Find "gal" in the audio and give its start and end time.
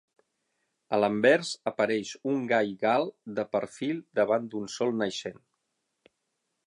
2.85-3.05